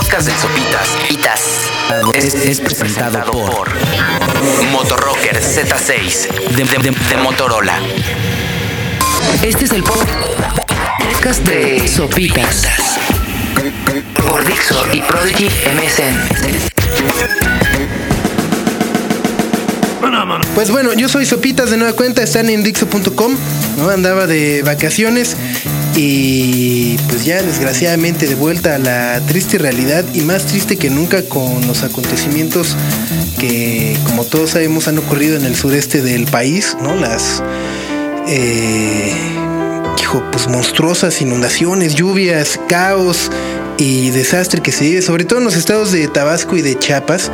podcast 0.00 0.28
de 0.28 0.34
Sopitas 0.36 0.88
Pitas 1.08 1.40
es, 2.14 2.34
es 2.34 2.60
presentado 2.60 3.20
por 3.30 3.68
Motorrocker 4.72 5.40
Z6 5.40 6.28
de, 6.54 6.64
de- 6.64 6.90
de 7.08 7.16
Motorola. 7.22 7.78
Este 9.42 9.64
es 9.64 9.72
el 9.72 9.82
podcast 9.82 11.42
de 11.44 11.88
Sopitas 11.88 12.66
Por 14.28 14.44
Dixo 14.46 14.84
y 14.92 15.00
Prodigy 15.02 15.46
MSN. 15.46 16.68
Pues 20.54 20.70
bueno, 20.70 20.92
yo 20.94 21.08
soy 21.08 21.26
Sopitas 21.26 21.70
de 21.70 21.76
nueva 21.76 21.94
cuenta, 21.94 22.22
están 22.22 22.48
en 22.50 22.62
Dixo.com, 22.62 23.34
¿no? 23.78 23.88
Andaba 23.90 24.26
de 24.26 24.62
vacaciones 24.62 25.36
y 26.00 26.96
pues 27.08 27.24
ya 27.24 27.42
desgraciadamente 27.42 28.28
de 28.28 28.36
vuelta 28.36 28.76
a 28.76 28.78
la 28.78 29.20
triste 29.26 29.58
realidad 29.58 30.04
y 30.14 30.20
más 30.20 30.46
triste 30.46 30.76
que 30.76 30.90
nunca 30.90 31.24
con 31.24 31.66
los 31.66 31.82
acontecimientos 31.82 32.76
que 33.40 33.96
como 34.04 34.24
todos 34.24 34.50
sabemos 34.50 34.86
han 34.86 34.96
ocurrido 34.98 35.36
en 35.36 35.44
el 35.44 35.56
sureste 35.56 36.00
del 36.00 36.26
país, 36.26 36.76
¿no? 36.80 36.94
Las 36.94 37.42
eh, 38.28 39.12
hijo, 40.00 40.22
pues 40.30 40.46
monstruosas 40.46 41.20
inundaciones, 41.20 41.96
lluvias, 41.96 42.60
caos 42.68 43.32
y 43.76 44.10
desastre 44.10 44.62
que 44.62 44.70
se 44.70 44.84
vive, 44.84 45.02
sobre 45.02 45.24
todo 45.24 45.40
en 45.40 45.46
los 45.46 45.56
estados 45.56 45.90
de 45.90 46.06
Tabasco 46.06 46.56
y 46.56 46.62
de 46.62 46.78
Chiapas. 46.78 47.32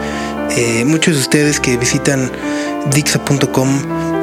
Eh, 0.56 0.86
muchos 0.86 1.16
de 1.16 1.20
ustedes 1.20 1.60
que 1.60 1.76
visitan 1.76 2.32
Dixa.com 2.94 4.13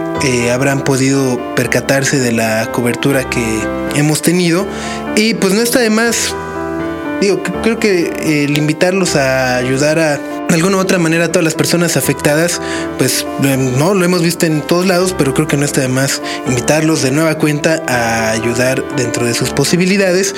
habrán 0.52 0.84
podido 0.84 1.40
percatarse 1.56 2.20
de 2.20 2.32
la 2.32 2.72
cobertura 2.72 3.30
que 3.30 3.44
hemos 3.96 4.22
tenido. 4.22 4.68
Y 5.16 5.34
pues 5.34 5.54
no 5.54 5.62
está 5.62 5.80
de 5.80 5.90
más, 5.90 6.34
digo, 7.20 7.42
creo 7.64 7.80
que 7.80 8.46
el 8.46 8.58
invitarlos 8.58 9.16
a 9.16 9.58
ayudar 9.58 10.00
a 10.00 10.20
alguna 10.50 10.78
u 10.78 10.80
otra 10.80 11.00
manera 11.00 11.26
a 11.26 11.28
todas 11.30 11.46
las 11.46 11.56
personas 11.56 11.98
afectadas, 11.98 12.62
pues 12.98 13.26
eh, 13.44 13.58
no 13.58 13.94
lo 13.94 14.04
hemos 14.04 14.22
visto 14.22 14.46
en 14.46 14.62
todos 14.62 14.86
lados, 14.86 15.16
pero 15.18 15.34
creo 15.34 15.48
que 15.48 15.58
no 15.58 15.66
está 15.66 15.82
de 15.82 15.88
más 15.88 16.22
invitarlos 16.48 17.02
de 17.02 17.12
nueva 17.12 17.36
cuenta 17.36 17.82
a 17.88 18.32
ayudar 18.32 18.84
dentro 18.98 19.26
de 19.26 19.34
sus 19.34 19.52
posibilidades 19.52 20.36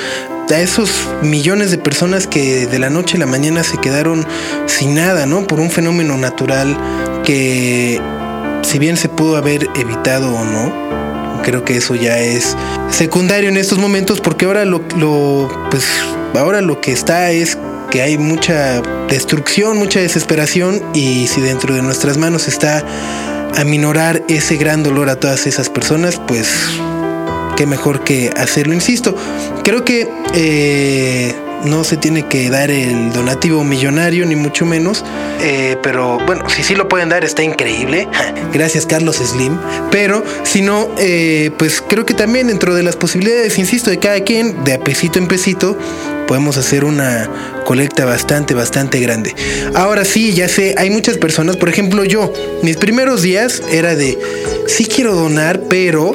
a 0.53 0.59
esos 0.59 0.91
millones 1.23 1.71
de 1.71 1.77
personas 1.77 2.27
que 2.27 2.67
de 2.67 2.79
la 2.79 2.89
noche 2.89 3.17
a 3.17 3.19
la 3.19 3.25
mañana 3.25 3.63
se 3.63 3.77
quedaron 3.79 4.25
sin 4.67 4.93
nada, 4.93 5.25
¿no? 5.25 5.47
Por 5.47 5.59
un 5.59 5.71
fenómeno 5.71 6.15
natural 6.17 6.77
que 7.23 7.99
si 8.63 8.79
bien 8.79 8.97
se 8.97 9.09
pudo 9.09 9.37
haber 9.37 9.67
evitado 9.75 10.33
o 10.33 10.43
no, 10.43 11.41
creo 11.43 11.63
que 11.63 11.77
eso 11.77 11.95
ya 11.95 12.19
es 12.19 12.55
secundario 12.89 13.49
en 13.49 13.57
estos 13.57 13.77
momentos 13.77 14.19
porque 14.19 14.45
ahora 14.45 14.65
lo, 14.65 14.81
pues 15.69 15.85
ahora 16.35 16.61
lo 16.61 16.81
que 16.81 16.91
está 16.91 17.31
es 17.31 17.57
que 17.91 18.01
hay 18.01 18.17
mucha 18.17 18.81
destrucción, 19.07 19.77
mucha 19.77 19.99
desesperación 19.99 20.81
y 20.95 21.27
si 21.27 21.41
dentro 21.41 21.75
de 21.75 21.83
nuestras 21.83 22.17
manos 22.17 22.47
está 22.47 22.83
aminorar 23.55 24.23
ese 24.27 24.57
gran 24.57 24.81
dolor 24.81 25.09
a 25.09 25.19
todas 25.19 25.45
esas 25.45 25.69
personas, 25.69 26.19
pues 26.27 26.49
qué 27.55 27.67
mejor 27.67 28.03
que 28.03 28.31
hacerlo, 28.35 28.73
insisto. 28.73 29.15
Creo 29.63 29.85
que 29.85 30.09
eh, 30.33 31.35
no 31.65 31.83
se 31.83 31.97
tiene 31.97 32.27
que 32.27 32.49
dar 32.49 32.71
el 32.71 33.11
donativo 33.13 33.63
millonario, 33.63 34.25
ni 34.25 34.35
mucho 34.35 34.65
menos. 34.65 35.03
Eh, 35.41 35.77
pero 35.81 36.19
bueno, 36.25 36.49
si 36.49 36.63
sí 36.63 36.75
lo 36.75 36.87
pueden 36.87 37.09
dar, 37.09 37.23
está 37.23 37.43
increíble. 37.43 38.07
Gracias, 38.53 38.85
Carlos 38.85 39.17
Slim. 39.17 39.57
Pero 39.91 40.23
si 40.43 40.61
no, 40.61 40.89
eh, 40.97 41.51
pues 41.57 41.81
creo 41.81 42.05
que 42.05 42.13
también 42.13 42.47
dentro 42.47 42.75
de 42.75 42.83
las 42.83 42.95
posibilidades, 42.95 43.57
insisto, 43.57 43.89
de 43.89 43.99
cada 43.99 44.21
quien, 44.21 44.63
de 44.63 44.73
a 44.73 44.79
pesito 44.79 45.19
en 45.19 45.27
pesito, 45.27 45.77
podemos 46.27 46.57
hacer 46.57 46.83
una 46.85 47.29
colecta 47.65 48.05
bastante, 48.05 48.53
bastante 48.53 48.99
grande. 48.99 49.35
Ahora 49.75 50.05
sí, 50.05 50.33
ya 50.33 50.47
sé, 50.47 50.75
hay 50.77 50.89
muchas 50.89 51.17
personas, 51.17 51.57
por 51.57 51.69
ejemplo 51.69 52.03
yo, 52.03 52.31
mis 52.61 52.77
primeros 52.77 53.21
días 53.21 53.61
era 53.71 53.95
de, 53.95 54.17
sí 54.67 54.85
quiero 54.85 55.15
donar, 55.15 55.61
pero 55.69 56.13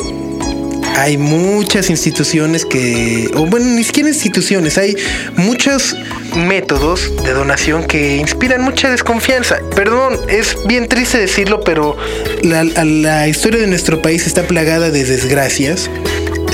hay 0.98 1.16
muchas 1.16 1.90
instituciones 1.90 2.64
que, 2.64 3.30
o 3.34 3.46
bueno, 3.46 3.66
ni 3.66 3.84
siquiera 3.84 4.08
instituciones, 4.08 4.78
hay 4.78 4.96
muchos 5.36 5.94
métodos 6.36 7.12
de 7.24 7.32
donación 7.32 7.84
que 7.84 8.16
inspiran 8.16 8.62
mucha 8.62 8.90
desconfianza. 8.90 9.58
Perdón, 9.76 10.18
es 10.28 10.56
bien 10.66 10.88
triste 10.88 11.18
decirlo, 11.18 11.60
pero 11.60 11.96
la, 12.42 13.28
historia 13.28 13.60
de 13.60 13.68
nuestro 13.68 14.02
país 14.02 14.26
está 14.26 14.42
plagada 14.42 14.90
de 14.90 15.04
desgracias. 15.04 15.88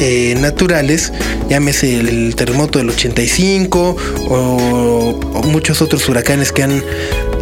eh, 0.00 0.34
naturales, 0.40 1.12
llámese 1.48 2.00
el 2.00 2.34
terremoto 2.34 2.78
del 2.80 2.90
85 2.90 3.96
o, 4.28 5.20
o 5.32 5.42
muchos 5.44 5.80
otros 5.80 6.06
huracanes 6.08 6.52
que 6.52 6.64
han 6.64 6.82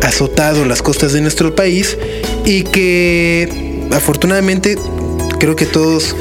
azotado 0.02 0.64
las 0.66 0.82
costas 0.82 1.12
de 1.12 1.22
nuestro 1.22 1.54
país 1.54 1.96
y 2.44 2.62
que 2.64 3.88
afortunadamente 3.90 4.76
creo 5.40 5.56
que 5.56 5.66
todos 5.66 6.14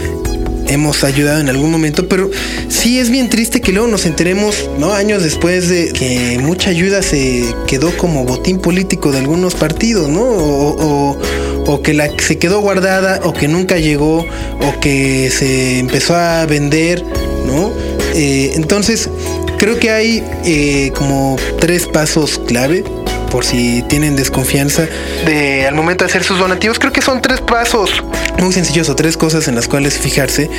hemos 0.71 1.03
ayudado 1.03 1.39
en 1.39 1.49
algún 1.49 1.71
momento, 1.71 2.07
pero 2.07 2.29
sí 2.69 2.99
es 2.99 3.09
bien 3.09 3.29
triste 3.29 3.61
que 3.61 3.71
luego 3.71 3.87
nos 3.87 4.05
enteremos, 4.05 4.69
¿no? 4.79 4.93
Años 4.93 5.23
después 5.23 5.69
de 5.69 5.91
que 5.91 6.39
mucha 6.41 6.69
ayuda 6.69 7.01
se 7.01 7.45
quedó 7.67 7.95
como 7.97 8.23
botín 8.25 8.59
político 8.59 9.11
de 9.11 9.19
algunos 9.19 9.55
partidos, 9.55 10.09
¿no? 10.09 10.21
O, 10.21 11.11
o- 11.15 11.17
o 11.67 11.81
que 11.83 11.93
la 11.93 12.09
se 12.17 12.37
quedó 12.39 12.59
guardada, 12.61 13.19
o 13.23 13.33
que 13.33 13.47
nunca 13.47 13.77
llegó, 13.77 14.19
o 14.61 14.79
que 14.81 15.29
se 15.29 15.77
empezó 15.79 16.15
a 16.15 16.45
vender, 16.47 17.03
¿no? 17.45 17.71
Eh, 18.15 18.53
entonces, 18.55 19.09
creo 19.57 19.77
que 19.79 19.91
hay 19.91 20.23
eh, 20.43 20.91
como 20.95 21.37
tres 21.59 21.85
pasos 21.85 22.41
clave 22.47 22.83
por 23.29 23.45
si 23.45 23.83
tienen 23.87 24.15
desconfianza 24.15 24.87
de 25.25 25.65
al 25.67 25.75
momento 25.75 26.03
de 26.03 26.09
hacer 26.09 26.23
sus 26.23 26.39
donativos. 26.39 26.79
Creo 26.79 26.91
que 26.91 27.01
son 27.01 27.21
tres 27.21 27.39
pasos 27.41 28.03
muy 28.39 28.53
sencillos 28.53 28.89
o 28.89 28.95
tres 28.95 29.17
cosas 29.17 29.47
en 29.47 29.55
las 29.55 29.67
cuales 29.67 29.97
fijarse 29.97 30.49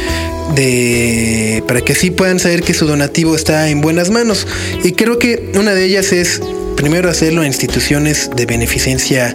de 0.54 1.62
para 1.66 1.80
que 1.80 1.92
así 1.92 2.10
puedan 2.10 2.38
saber 2.38 2.62
que 2.62 2.74
su 2.74 2.86
donativo 2.86 3.34
está 3.34 3.68
en 3.68 3.80
buenas 3.80 4.10
manos. 4.10 4.46
Y 4.82 4.92
creo 4.92 5.18
que 5.18 5.50
una 5.54 5.74
de 5.74 5.84
ellas 5.84 6.12
es 6.12 6.40
primero 6.76 7.08
hacerlo 7.10 7.42
en 7.42 7.48
instituciones 7.48 8.30
de 8.34 8.46
beneficencia 8.46 9.34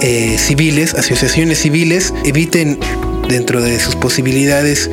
eh, 0.00 0.36
civiles, 0.38 0.94
asociaciones 0.94 1.58
civiles, 1.60 2.14
eviten 2.24 2.78
dentro 3.28 3.60
de 3.60 3.78
sus 3.78 3.94
posibilidades 3.94 4.90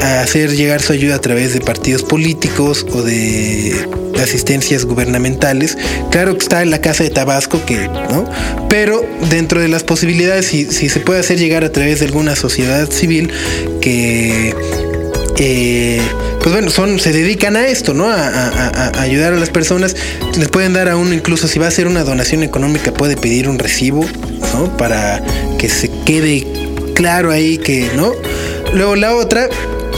a 0.00 0.20
hacer 0.20 0.54
llegar 0.54 0.82
su 0.82 0.92
ayuda 0.92 1.16
a 1.16 1.20
través 1.20 1.52
de 1.54 1.60
partidos 1.60 2.02
políticos 2.02 2.86
o 2.92 3.02
de 3.02 3.74
asistencias 4.22 4.84
gubernamentales. 4.84 5.76
Claro 6.10 6.34
que 6.34 6.42
está 6.42 6.62
en 6.62 6.70
la 6.70 6.80
casa 6.80 7.04
de 7.04 7.10
Tabasco, 7.10 7.64
que, 7.64 7.88
¿no? 7.88 8.24
Pero 8.68 9.04
dentro 9.30 9.60
de 9.60 9.68
las 9.68 9.84
posibilidades, 9.84 10.46
si, 10.46 10.64
si 10.64 10.88
se 10.88 11.00
puede 11.00 11.20
hacer 11.20 11.38
llegar 11.38 11.64
a 11.64 11.72
través 11.72 12.00
de 12.00 12.06
alguna 12.06 12.36
sociedad 12.36 12.90
civil 12.90 13.30
que 13.80 14.54
eh, 15.38 16.00
pues 16.40 16.54
bueno, 16.54 16.70
son, 16.70 16.98
se 16.98 17.12
dedican 17.12 17.56
a 17.56 17.66
esto, 17.66 17.92
¿no? 17.92 18.08
A, 18.08 19.00
ayudar 19.00 19.32
a 19.32 19.36
las 19.36 19.50
personas. 19.50 19.96
Les 20.38 20.48
pueden 20.48 20.72
dar 20.72 20.88
a 20.88 20.96
uno, 20.96 21.12
incluso 21.12 21.48
si 21.48 21.58
va 21.58 21.66
a 21.66 21.68
hacer 21.68 21.86
una 21.86 22.04
donación 22.04 22.42
económica, 22.42 22.92
puede 22.92 23.16
pedir 23.16 23.48
un 23.48 23.58
recibo, 23.58 24.04
¿no? 24.54 24.76
Para 24.76 25.22
que 25.58 25.68
se 25.68 25.90
quede 26.04 26.46
claro 26.94 27.30
ahí 27.30 27.58
que, 27.58 27.90
¿no? 27.96 28.12
Luego 28.72 28.96
la 28.96 29.14
otra, 29.14 29.48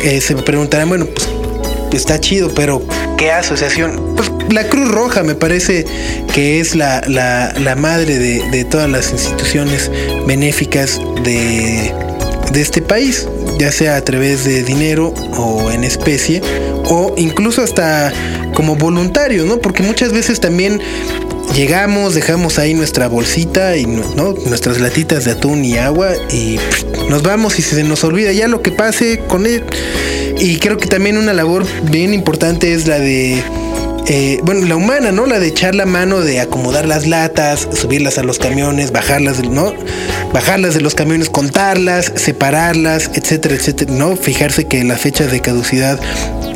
eh, 0.03 0.21
se 0.21 0.35
preguntarán, 0.37 0.89
bueno, 0.89 1.07
pues 1.07 1.29
está 1.93 2.21
chido, 2.21 2.51
pero 2.55 2.83
¿qué 3.17 3.31
asociación? 3.33 4.15
Pues 4.17 4.31
la 4.51 4.65
Cruz 4.69 4.91
Roja 4.91 5.23
me 5.23 5.35
parece 5.35 5.85
que 6.35 6.61
es 6.61 6.75
la, 6.75 7.03
la- 7.07 7.53
la 7.59 7.75
madre 7.77 8.19
de, 8.19 8.49
de 8.51 8.65
todas 8.65 8.89
las 8.89 9.11
instituciones 9.13 9.91
benéficas 10.27 11.01
de, 11.25 11.93
de 12.53 12.61
este 12.61 12.83
país, 12.83 13.27
ya 13.59 13.73
sea 13.73 13.97
a 13.97 14.03
través 14.03 14.45
de 14.45 14.63
dinero 14.63 15.15
o 15.37 15.71
en 15.71 15.85
especie, 15.85 16.41
o 16.85 17.15
incluso 17.17 17.63
hasta 17.63 18.13
como 18.55 18.77
voluntarios, 18.77 19.47
¿no? 19.47 19.59
Porque 19.59 19.83
muchas 19.83 20.13
veces 20.13 20.41
también 20.41 20.81
llegamos, 21.55 22.15
dejamos 22.15 22.59
ahí 22.59 22.75
nuestra 22.75 23.09
bolsita 23.09 23.77
y 23.77 23.87
¿no? 23.87 24.35
nuestras 24.47 24.81
latitas 24.81 25.25
de 25.25 25.33
atún 25.33 25.65
y 25.65 25.79
agua 25.79 26.13
y 26.31 26.59
nos 27.09 27.23
vamos 27.23 27.59
y 27.59 27.63
se 27.63 27.83
nos 27.85 28.05
olvida 28.05 28.33
ya 28.33 28.49
lo 28.49 28.63
que 28.63 28.71
pase 28.71 29.21
con 29.27 29.47
él. 29.47 29.65
Y 30.39 30.59
creo 30.59 30.77
que 30.79 30.87
también 30.87 31.19
una 31.19 31.33
labor 31.33 31.67
bien 31.91 32.15
importante 32.15 32.73
es 32.73 32.87
la 32.87 32.99
de 32.99 33.43
eh, 34.11 34.41
bueno, 34.43 34.67
la 34.67 34.77
humana, 34.77 35.13
¿no? 35.13 35.27
La 35.27 35.39
de 35.39 35.49
echar 35.49 35.75
la 35.75 35.85
mano 35.85 36.23
de 36.23 36.41
acomodar 36.41 36.87
las 36.87 37.07
latas, 37.07 37.69
subirlas 37.75 38.17
a 38.17 38.23
los 38.23 38.39
camiones, 38.39 38.91
bajarlas, 38.91 39.45
¿no? 39.45 39.75
Bajarlas 40.33 40.73
de 40.73 40.81
los 40.81 40.95
camiones, 40.95 41.29
contarlas, 41.29 42.13
separarlas, 42.17 43.11
etcétera, 43.13 43.55
etcétera, 43.55 43.93
¿no? 43.93 44.17
Fijarse 44.17 44.67
que 44.67 44.83
la 44.83 44.97
fecha 44.97 45.27
de 45.27 45.41
caducidad 45.41 46.01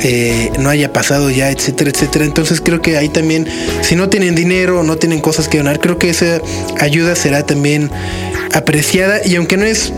eh, 0.01 0.51
no 0.59 0.69
haya 0.69 0.91
pasado 0.91 1.29
ya, 1.29 1.51
etcétera, 1.51 1.91
etcétera. 1.91 2.25
Entonces 2.25 2.59
creo 2.59 2.81
que 2.81 2.97
ahí 2.97 3.09
también, 3.09 3.47
si 3.81 3.95
no 3.95 4.09
tienen 4.09 4.33
dinero 4.33 4.79
o 4.79 4.83
no 4.83 4.97
tienen 4.97 5.21
cosas 5.21 5.47
que 5.47 5.59
donar, 5.59 5.79
creo 5.79 5.99
que 5.99 6.09
esa 6.09 6.41
ayuda 6.79 7.15
será 7.15 7.45
también 7.45 7.91
apreciada 8.53 9.21
y 9.23 9.35
aunque 9.35 9.57
no 9.57 9.65
es 9.65 9.93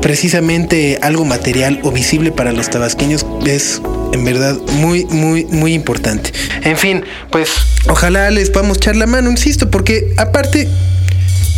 precisamente 0.00 0.98
algo 1.02 1.24
material 1.24 1.80
o 1.82 1.90
visible 1.90 2.32
para 2.32 2.52
los 2.52 2.70
tabasqueños 2.70 3.26
es 3.46 3.80
en 4.12 4.24
verdad 4.24 4.56
muy, 4.78 5.04
muy, 5.06 5.44
muy 5.46 5.74
importante. 5.74 6.32
En 6.62 6.76
fin, 6.76 7.04
pues 7.30 7.50
ojalá 7.88 8.30
les 8.30 8.50
podamos 8.50 8.78
echar 8.78 8.96
la 8.96 9.06
mano, 9.06 9.30
insisto, 9.30 9.70
porque 9.70 10.12
aparte, 10.16 10.68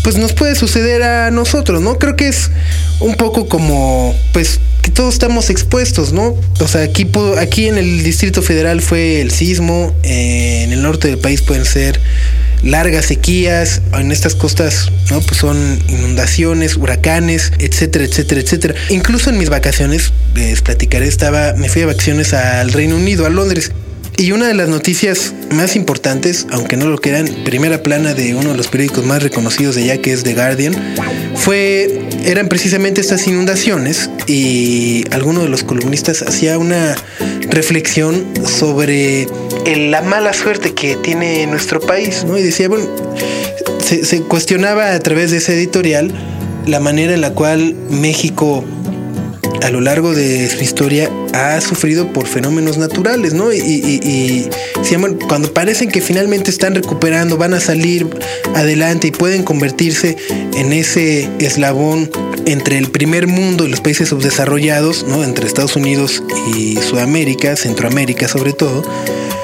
pues 0.03 0.17
nos 0.17 0.33
puede 0.33 0.55
suceder 0.55 1.03
a 1.03 1.31
nosotros, 1.31 1.81
¿no? 1.81 1.99
Creo 1.99 2.17
que 2.17 2.29
es 2.29 2.51
un 3.01 3.15
poco 3.15 3.49
como, 3.49 4.15
pues, 4.33 4.61
que 4.83 4.91
todos 4.91 5.15
estamos 5.15 5.49
expuestos, 5.49 6.13
¿no? 6.13 6.35
O 6.61 6.69
sea, 6.69 6.83
aquí, 6.83 7.09
aquí 7.39 7.69
en 7.69 7.79
el 7.79 8.03
Distrito 8.03 8.43
Federal 8.43 8.83
fue 8.83 9.21
el 9.21 9.31
sismo, 9.31 9.95
eh, 10.03 10.65
en 10.65 10.73
el 10.73 10.83
norte 10.83 11.09
del 11.09 11.19
país 11.19 11.41
pueden 11.43 11.65
ser 11.65 12.01
largas 12.63 13.07
sequías, 13.07 13.83
en 13.93 14.13
estas 14.13 14.35
costas, 14.35 14.91
¿no? 15.11 15.21
Pues 15.21 15.39
son 15.39 15.79
inundaciones, 15.89 16.77
huracanes, 16.77 17.53
etcétera, 17.59 18.05
etcétera, 18.05 18.41
etcétera. 18.41 18.75
Incluso 18.91 19.31
en 19.31 19.39
mis 19.39 19.49
vacaciones, 19.49 20.13
les 20.35 20.63
platicaré, 20.63 21.07
estaba, 21.07 21.55
me 21.55 21.69
fui 21.69 21.81
de 21.81 21.87
vacaciones 21.87 22.33
al 22.33 22.73
Reino 22.73 22.97
Unido, 22.97 23.27
a 23.27 23.31
Londres. 23.31 23.73
Y 24.17 24.33
una 24.33 24.47
de 24.47 24.55
las 24.55 24.69
noticias 24.69 25.33
más 25.51 25.75
importantes, 25.75 26.47
aunque 26.51 26.77
no 26.77 26.87
lo 26.87 26.99
quieran, 26.99 27.27
primera 27.45 27.83
plana 27.83 28.15
de 28.15 28.35
uno 28.35 28.51
de 28.51 28.57
los 28.57 28.69
periódicos 28.69 29.05
más 29.05 29.23
reconocidos 29.23 29.75
de 29.75 29.85
allá, 29.85 30.03
que 30.03 30.13
es 30.13 30.23
The 30.23 30.35
Guardian, 30.35 30.75
fue, 31.35 32.09
eran 32.25 32.49
precisamente 32.49 33.01
estas 33.01 33.27
inundaciones 33.27 34.11
y 34.27 35.05
alguno 35.11 35.43
de 35.43 35.49
los 35.49 35.65
columnistas 35.65 36.23
hacía 36.23 36.59
una 36.59 36.95
reflexión 37.49 38.25
sobre 38.47 39.27
la 39.77 40.03
mala 40.03 40.33
suerte 40.35 40.75
que 40.75 40.97
tiene 40.97 41.47
nuestro 41.47 41.81
país, 41.81 42.25
¿no? 42.25 42.39
Y 42.39 42.43
decía, 42.43 42.69
bueno, 42.69 42.89
se, 43.81 44.05
se 44.05 44.23
cuestionaba 44.23 44.95
a 44.95 45.01
través 45.01 45.31
de 45.31 45.39
ese 45.39 45.55
editorial 45.55 46.13
la 46.67 46.81
manera 46.81 47.15
en 47.15 47.23
la 47.23 47.31
cual 47.31 47.75
México 47.91 48.65
a 49.63 49.71
lo 49.71 49.81
largo 49.81 50.15
de 50.15 50.49
su 50.49 50.63
historia 50.63 51.11
ha 51.33 51.61
sufrido 51.61 52.13
por 52.13 52.27
fenómenos 52.27 52.79
naturales, 52.79 53.33
¿no? 53.33 53.53
Y, 53.53 54.49
cuando 55.29 55.53
parecen 55.55 55.91
que 55.91 56.01
finalmente 56.01 56.51
están 56.51 56.75
recuperando, 56.75 57.37
van 57.39 57.55
a 57.55 57.61
salir 57.61 58.07
adelante 58.55 59.09
y 59.09 59.11
pueden 59.11 59.43
convertirse 59.43 60.17
en 60.55 60.73
ese 60.73 61.31
eslabón 61.39 62.11
entre 62.45 62.77
el 62.79 62.91
primer 62.91 63.27
mundo 63.27 63.65
y 63.65 63.69
los 63.69 63.81
países 63.81 64.09
subdesarrollados, 64.09 65.05
¿no? 65.07 65.25
Entre 65.25 65.47
Estados 65.47 65.77
Unidos 65.77 66.23
y 66.55 66.77
Sudamérica, 66.77 67.57
Centroamérica 67.57 68.29
sobre 68.29 68.53
todo, 68.53 68.85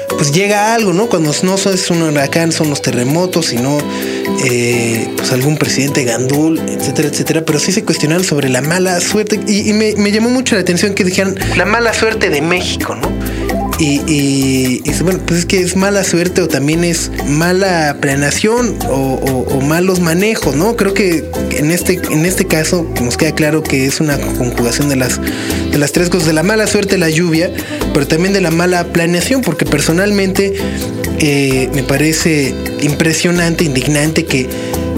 pues 0.09 0.31
llega 0.33 0.75
algo, 0.75 0.93
¿no? 0.93 1.07
Cuando 1.07 1.33
no 1.43 1.55
es 1.55 1.89
un 1.89 2.01
huracán, 2.01 2.51
son 2.51 2.69
los 2.69 2.81
terremotos, 2.81 3.47
sino 3.47 3.77
eh, 4.45 5.09
pues 5.15 5.31
algún 5.31 5.57
presidente 5.57 6.03
gandul, 6.03 6.59
etcétera, 6.59 7.09
etcétera. 7.09 7.43
Pero 7.45 7.59
sí 7.59 7.71
se 7.71 7.83
cuestionaron 7.83 8.23
sobre 8.23 8.49
la 8.49 8.61
mala 8.61 8.99
suerte. 8.99 9.39
Y, 9.47 9.73
me, 9.73 9.95
me, 9.95 10.11
llamó 10.11 10.29
mucho 10.29 10.55
la 10.55 10.61
atención 10.61 10.93
que 10.93 11.03
dijeran 11.03 11.35
la 11.55 11.65
mala 11.65 11.93
suerte 11.93 12.29
de 12.29 12.41
México, 12.41 12.95
¿no? 12.95 13.09
Y, 13.81 14.81
bueno, 15.03 15.21
pues 15.25 15.39
es 15.39 15.45
que 15.45 15.61
es 15.61 15.77
mala 15.77 16.03
suerte 16.03 16.41
o 16.41 16.49
también 16.49 16.83
es 16.83 17.11
mala 17.27 17.97
planeación 18.01 18.77
o, 18.89 19.61
malos 19.61 20.01
manejos, 20.01 20.55
¿no? 20.55 20.75
Creo 20.75 20.93
que 20.93 21.29
en 21.51 21.71
este, 21.71 21.93
en 22.11 22.25
este 22.25 22.45
caso 22.45 22.85
nos 23.01 23.15
queda 23.15 23.33
claro 23.33 23.63
que 23.63 23.85
es 23.85 24.01
una 24.01 24.17
conjugación 24.17 24.89
de 24.89 24.97
las, 24.97 25.19
de 25.71 25.77
las 25.77 25.93
tres 25.93 26.09
cosas, 26.09 26.27
de 26.27 26.33
la 26.33 26.43
mala 26.43 26.67
suerte, 26.67 26.97
la 26.97 27.09
lluvia, 27.09 27.51
pero 27.93 28.07
también 28.07 28.33
de 28.33 28.41
la 28.41 28.51
mala 28.51 28.83
planeación, 28.85 29.41
porque 29.41 29.65
personalmente 29.65 30.55
eh, 31.19 31.69
me 31.73 31.83
parece 31.83 32.53
impresionante, 32.81 33.63
indignante 33.63 34.25
que 34.25 34.47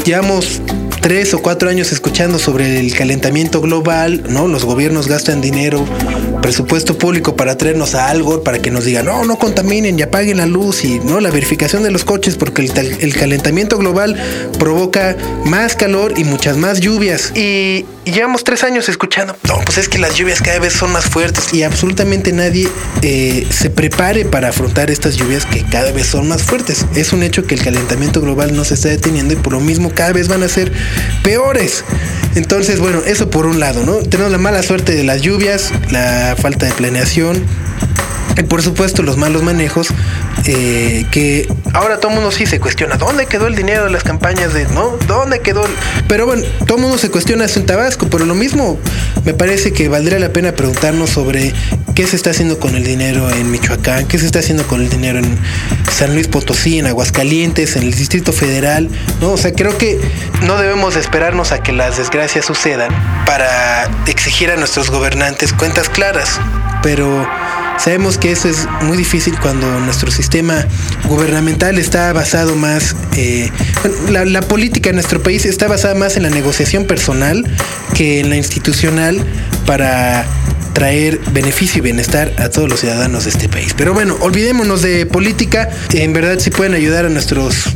llevamos 0.05 0.61
tres 1.01 1.33
o 1.33 1.41
cuatro 1.41 1.69
años 1.69 1.91
escuchando 1.91 2.37
sobre 2.37 2.79
el 2.79 2.93
calentamiento 2.93 3.59
global, 3.59 4.23
¿no? 4.29 4.47
Los 4.47 4.63
gobiernos 4.63 5.07
gastan 5.07 5.41
dinero, 5.41 5.83
presupuesto 6.41 6.97
público 6.97 7.35
para 7.35 7.57
traernos 7.57 7.95
a 7.95 8.09
algo, 8.09 8.43
para 8.43 8.59
que 8.59 8.69
nos 8.69 8.85
digan, 8.85 9.05
no, 9.05 9.25
no 9.25 9.37
contaminen 9.37 9.97
y 9.97 10.03
apaguen 10.03 10.37
la 10.37 10.45
luz 10.45 10.85
y 10.85 10.99
no 10.99 11.19
la 11.19 11.31
verificación 11.31 11.83
de 11.83 11.91
los 11.91 12.05
coches, 12.05 12.35
porque 12.35 12.61
el, 12.61 13.13
calentamiento 13.15 13.77
global 13.77 14.15
provoca 14.59 15.17
más 15.45 15.75
calor 15.75 16.13
y 16.17 16.23
muchas 16.23 16.57
más 16.57 16.79
lluvias. 16.79 17.33
Y, 17.35 17.85
llevamos 18.05 18.43
tres 18.43 18.63
años 18.63 18.89
escuchando, 18.89 19.35
no, 19.47 19.59
pues 19.65 19.77
es 19.77 19.89
que 19.89 19.97
las 19.97 20.15
lluvias 20.15 20.41
cada 20.41 20.59
vez 20.59 20.73
son 20.73 20.91
más 20.91 21.05
fuertes 21.05 21.53
y 21.53 21.63
absolutamente 21.63 22.31
nadie 22.31 22.67
eh, 23.01 23.47
se 23.49 23.69
prepare 23.69 24.25
para 24.25 24.49
afrontar 24.49 24.89
estas 24.89 25.15
lluvias 25.15 25.45
que 25.45 25.63
cada 25.63 25.91
vez 25.91 26.07
son 26.07 26.27
más 26.27 26.43
fuertes. 26.43 26.85
Es 26.95 27.13
un 27.13 27.23
hecho 27.23 27.45
que 27.45 27.55
el 27.55 27.63
calentamiento 27.63 28.21
global 28.21 28.55
no 28.55 28.63
se 28.63 28.73
está 28.73 28.89
deteniendo 28.89 29.33
y 29.33 29.37
por 29.37 29.53
lo 29.53 29.59
mismo 29.59 29.91
cada 29.93 30.13
vez 30.13 30.27
van 30.27 30.43
a 30.43 30.49
ser 30.49 30.71
peores. 31.23 31.83
Entonces, 32.35 32.79
bueno, 32.79 33.01
eso 33.05 33.29
por 33.29 33.45
un 33.45 33.59
lado, 33.59 33.85
¿no? 33.85 33.97
Tenemos 33.97 34.31
la 34.31 34.37
mala 34.37 34.63
suerte 34.63 34.95
de 34.95 35.03
las 35.03 35.21
lluvias, 35.21 35.71
la 35.89 36.35
falta 36.39 36.65
de 36.65 36.71
planeación 36.73 37.45
y 38.37 38.43
por 38.43 38.61
supuesto 38.61 39.03
los 39.03 39.17
malos 39.17 39.43
manejos 39.43 39.89
eh, 40.45 41.05
que 41.11 41.47
ahora 41.73 41.97
todo 41.97 42.09
el 42.09 42.15
mundo 42.15 42.31
sí 42.31 42.45
se 42.45 42.59
cuestiona, 42.59 42.97
¿dónde 42.97 43.25
quedó 43.25 43.47
el 43.47 43.55
dinero 43.55 43.85
de 43.85 43.91
las 43.91 44.03
campañas 44.03 44.53
de, 44.53 44.65
no? 44.69 44.97
¿Dónde 45.07 45.39
quedó? 45.39 45.63
Pero 46.07 46.25
bueno, 46.25 46.43
todo 46.65 46.77
el 46.77 46.81
mundo 46.81 46.97
se 46.97 47.09
cuestiona 47.11 47.45
eso 47.45 47.59
en 47.59 47.65
Tabasco, 47.65 48.07
pero 48.09 48.25
lo 48.25 48.35
mismo 48.35 48.79
me 49.23 49.33
parece 49.33 49.71
que 49.71 49.87
valdría 49.87 50.19
la 50.19 50.33
pena 50.33 50.53
preguntarnos 50.53 51.11
sobre 51.11 51.53
qué 51.95 52.07
se 52.07 52.15
está 52.15 52.31
haciendo 52.31 52.59
con 52.59 52.75
el 52.75 52.83
dinero 52.83 53.29
en 53.29 53.51
Michoacán, 53.51 54.07
qué 54.07 54.17
se 54.17 54.25
está 54.25 54.39
haciendo 54.39 54.65
con 54.65 54.81
el 54.81 54.89
dinero 54.89 55.19
en 55.19 55.37
San 55.91 56.13
Luis 56.13 56.27
Potosí, 56.27 56.79
en 56.79 56.87
Aguascalientes, 56.87 57.75
en 57.75 57.83
el 57.83 57.93
Distrito 57.93 58.33
Federal, 58.33 58.89
¿no? 59.19 59.31
O 59.31 59.37
sea, 59.37 59.53
creo 59.53 59.77
que 59.77 59.99
no 60.43 60.57
debemos 60.57 60.95
esperarnos 60.95 61.51
a 61.51 61.61
que 61.61 61.71
las 61.71 61.97
desgracias 61.97 62.45
sucedan 62.45 62.89
para 63.25 63.89
exigir 64.07 64.49
a 64.49 64.55
nuestros 64.55 64.89
gobernantes 64.89 65.53
cuentas 65.53 65.89
claras, 65.89 66.39
pero 66.81 67.27
Sabemos 67.77 68.17
que 68.17 68.31
eso 68.31 68.47
es 68.47 68.67
muy 68.81 68.97
difícil 68.97 69.33
cuando 69.39 69.79
nuestro 69.79 70.11
sistema 70.11 70.65
gubernamental 71.05 71.79
está 71.79 72.13
basado 72.13 72.55
más, 72.55 72.95
eh, 73.17 73.49
la, 74.09 74.41
política 74.41 74.89
en 74.89 74.95
nuestro 74.95 75.21
país 75.21 75.45
está 75.45 75.67
basada 75.67 75.95
más 75.95 76.17
en 76.17 76.23
la 76.23 76.29
negociación 76.29 76.85
personal 76.85 77.43
que 77.95 78.19
en 78.19 78.29
la 78.29 78.35
institucional 78.35 79.23
para 79.65 80.25
traer 80.73 81.19
beneficio 81.31 81.79
y 81.79 81.81
bienestar 81.81 82.33
a 82.37 82.49
todos 82.49 82.69
los 82.69 82.79
ciudadanos 82.79 83.25
de 83.25 83.31
este 83.31 83.49
país. 83.49 83.73
Pero 83.75 83.93
bueno, 83.93 84.15
olvidémonos 84.21 84.81
de 84.81 85.05
política. 85.05 85.69
En 85.93 86.13
verdad 86.13 86.39
si 86.39 86.49
pueden 86.49 86.73
ayudar 86.73 87.05
a 87.05 87.09
nuestros 87.09 87.67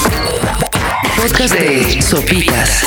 podcast 1.20 1.56
de 1.56 2.00
Sopitas. 2.02 2.84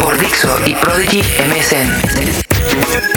Por 0.00 0.18
Dixo 0.18 0.60
y 0.66 0.74
Prodigy 0.74 1.22
MSN. 1.48 3.09